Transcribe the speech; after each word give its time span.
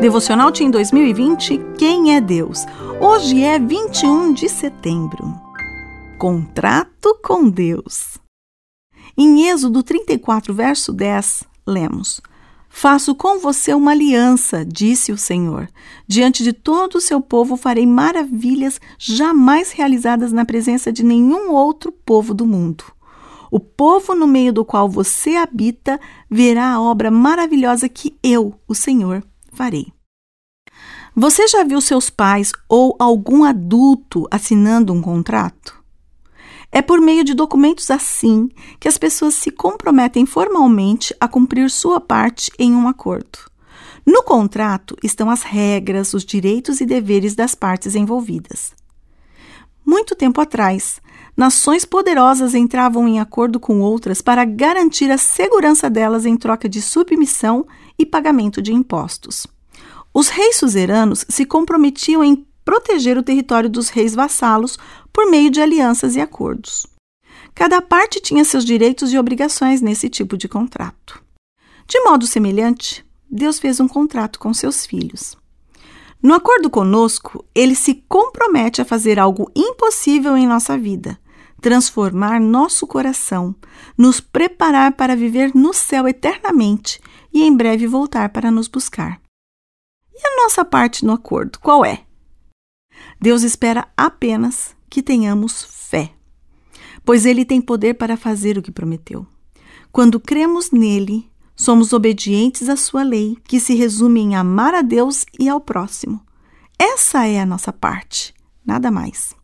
Devocional 0.00 0.50
Team 0.50 0.70
2020 0.70 1.60
Quem 1.76 2.16
é 2.16 2.22
Deus? 2.22 2.64
Hoje 2.98 3.42
é 3.42 3.58
21 3.58 4.32
de 4.32 4.48
setembro. 4.48 5.38
Contrato 6.18 7.18
com 7.22 7.50
Deus. 7.50 8.16
Em 9.14 9.46
Êxodo 9.50 9.82
34, 9.82 10.54
verso 10.54 10.90
10, 10.90 11.44
lemos: 11.66 12.22
Faço 12.70 13.14
com 13.14 13.40
você 13.40 13.74
uma 13.74 13.90
aliança, 13.90 14.64
disse 14.64 15.12
o 15.12 15.18
Senhor. 15.18 15.68
Diante 16.08 16.42
de 16.42 16.54
todo 16.54 16.94
o 16.94 17.00
seu 17.00 17.20
povo 17.20 17.54
farei 17.54 17.84
maravilhas 17.84 18.80
jamais 18.98 19.70
realizadas 19.70 20.32
na 20.32 20.46
presença 20.46 20.90
de 20.90 21.04
nenhum 21.04 21.50
outro 21.50 21.92
povo 21.92 22.32
do 22.32 22.46
mundo. 22.46 22.84
O 23.50 23.60
povo 23.60 24.14
no 24.14 24.26
meio 24.26 24.50
do 24.50 24.64
qual 24.64 24.88
você 24.88 25.36
habita 25.36 26.00
verá 26.30 26.72
a 26.72 26.80
obra 26.80 27.10
maravilhosa 27.10 27.86
que 27.86 28.16
eu, 28.22 28.54
o 28.66 28.74
Senhor, 28.74 29.22
farei. 29.52 29.92
Você 31.14 31.48
já 31.48 31.64
viu 31.64 31.80
seus 31.80 32.08
pais 32.08 32.52
ou 32.68 32.96
algum 32.98 33.44
adulto 33.44 34.26
assinando 34.30 34.92
um 34.92 35.02
contrato? 35.02 35.80
É 36.72 36.80
por 36.80 37.00
meio 37.00 37.24
de 37.24 37.34
documentos 37.34 37.90
assim 37.90 38.48
que 38.78 38.86
as 38.86 38.96
pessoas 38.96 39.34
se 39.34 39.50
comprometem 39.50 40.24
formalmente 40.24 41.14
a 41.18 41.26
cumprir 41.26 41.68
sua 41.68 42.00
parte 42.00 42.50
em 42.58 42.72
um 42.72 42.86
acordo. 42.86 43.50
No 44.06 44.22
contrato 44.22 44.96
estão 45.02 45.28
as 45.28 45.42
regras, 45.42 46.14
os 46.14 46.24
direitos 46.24 46.80
e 46.80 46.86
deveres 46.86 47.34
das 47.34 47.54
partes 47.54 47.94
envolvidas. 47.94 48.72
Muito 49.84 50.14
tempo 50.14 50.40
atrás, 50.40 51.00
nações 51.36 51.84
poderosas 51.84 52.54
entravam 52.54 53.08
em 53.08 53.18
acordo 53.18 53.58
com 53.58 53.80
outras 53.80 54.22
para 54.22 54.44
garantir 54.44 55.10
a 55.10 55.18
segurança 55.18 55.90
delas 55.90 56.24
em 56.24 56.36
troca 56.36 56.68
de 56.68 56.80
submissão 56.80 57.66
e 58.00 58.06
pagamento 58.06 58.62
de 58.62 58.72
impostos. 58.72 59.46
Os 60.12 60.28
reis 60.28 60.56
suzeranos 60.56 61.26
se 61.28 61.44
comprometiam 61.44 62.24
em 62.24 62.46
proteger 62.64 63.18
o 63.18 63.22
território 63.22 63.68
dos 63.68 63.90
reis 63.90 64.14
vassalos 64.14 64.78
por 65.12 65.30
meio 65.30 65.50
de 65.50 65.60
alianças 65.60 66.16
e 66.16 66.20
acordos. 66.20 66.86
Cada 67.54 67.82
parte 67.82 68.18
tinha 68.18 68.42
seus 68.42 68.64
direitos 68.64 69.12
e 69.12 69.18
obrigações 69.18 69.82
nesse 69.82 70.08
tipo 70.08 70.36
de 70.36 70.48
contrato. 70.48 71.22
De 71.86 72.00
modo 72.00 72.26
semelhante, 72.26 73.04
Deus 73.30 73.58
fez 73.58 73.80
um 73.80 73.88
contrato 73.88 74.38
com 74.38 74.54
seus 74.54 74.86
filhos. 74.86 75.36
No 76.22 76.32
acordo 76.34 76.70
conosco, 76.70 77.44
ele 77.54 77.74
se 77.74 78.02
compromete 78.08 78.80
a 78.80 78.84
fazer 78.84 79.18
algo 79.18 79.50
impossível 79.54 80.36
em 80.36 80.46
nossa 80.46 80.78
vida, 80.78 81.18
transformar 81.60 82.40
nosso 82.40 82.86
coração, 82.86 83.54
nos 83.96 84.20
preparar 84.20 84.92
para 84.92 85.14
viver 85.14 85.54
no 85.54 85.72
céu 85.72 86.08
eternamente 86.08 87.00
e 87.32 87.42
em 87.42 87.56
breve 87.56 87.86
voltar 87.86 88.30
para 88.30 88.50
nos 88.50 88.68
buscar. 88.68 89.20
E 90.12 90.26
a 90.26 90.42
nossa 90.42 90.64
parte 90.64 91.04
no 91.04 91.12
acordo, 91.12 91.58
qual 91.60 91.84
é? 91.84 92.04
Deus 93.20 93.42
espera 93.42 93.88
apenas 93.96 94.74
que 94.88 95.02
tenhamos 95.02 95.64
fé, 95.64 96.12
pois 97.04 97.24
Ele 97.24 97.44
tem 97.44 97.60
poder 97.60 97.94
para 97.94 98.16
fazer 98.16 98.58
o 98.58 98.62
que 98.62 98.72
prometeu. 98.72 99.26
Quando 99.92 100.20
cremos 100.20 100.70
nele, 100.70 101.30
somos 101.54 101.92
obedientes 101.92 102.68
à 102.68 102.76
sua 102.76 103.02
lei, 103.02 103.36
que 103.44 103.60
se 103.60 103.74
resume 103.74 104.20
em 104.20 104.36
amar 104.36 104.74
a 104.74 104.82
Deus 104.82 105.24
e 105.38 105.48
ao 105.48 105.60
próximo. 105.60 106.20
Essa 106.78 107.26
é 107.26 107.40
a 107.40 107.46
nossa 107.46 107.72
parte, 107.72 108.32
nada 108.64 108.90
mais. 108.90 109.39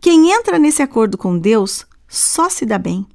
Quem 0.00 0.32
entra 0.32 0.58
nesse 0.58 0.82
acordo 0.82 1.16
com 1.16 1.38
Deus 1.38 1.86
só 2.08 2.48
se 2.48 2.66
dá 2.66 2.78
bem. 2.78 3.06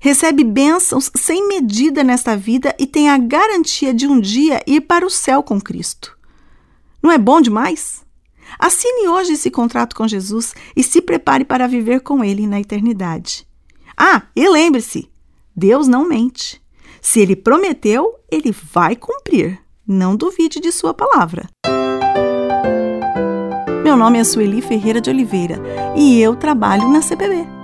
Recebe 0.00 0.44
bênçãos 0.44 1.10
sem 1.14 1.46
medida 1.46 2.02
nesta 2.02 2.36
vida 2.36 2.74
e 2.78 2.86
tem 2.86 3.08
a 3.08 3.18
garantia 3.18 3.92
de 3.92 4.06
um 4.06 4.20
dia 4.20 4.62
ir 4.66 4.82
para 4.82 5.06
o 5.06 5.10
céu 5.10 5.42
com 5.42 5.60
Cristo. 5.60 6.16
Não 7.02 7.10
é 7.10 7.18
bom 7.18 7.40
demais? 7.40 8.02
Assine 8.58 9.08
hoje 9.08 9.32
esse 9.32 9.50
contrato 9.50 9.96
com 9.96 10.06
Jesus 10.06 10.54
e 10.76 10.82
se 10.82 11.00
prepare 11.00 11.44
para 11.44 11.66
viver 11.66 12.00
com 12.00 12.22
Ele 12.24 12.46
na 12.46 12.60
eternidade. 12.60 13.46
Ah, 13.96 14.22
e 14.34 14.48
lembre-se: 14.48 15.10
Deus 15.54 15.88
não 15.88 16.08
mente. 16.08 16.60
Se 17.00 17.20
Ele 17.20 17.34
prometeu, 17.34 18.14
Ele 18.30 18.52
vai 18.52 18.96
cumprir. 18.96 19.60
Não 19.86 20.14
duvide 20.14 20.60
de 20.60 20.70
Sua 20.70 20.94
palavra. 20.94 21.48
Meu 23.82 23.96
nome 23.96 24.18
é 24.18 24.24
Sueli 24.24 24.62
Ferreira 24.62 25.00
de 25.00 25.10
Oliveira 25.10 25.56
e 25.96 26.20
eu 26.20 26.36
trabalho 26.36 26.88
na 26.88 27.02
CPB. 27.02 27.61